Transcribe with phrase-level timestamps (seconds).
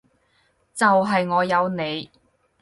[0.73, 2.09] 就係我有你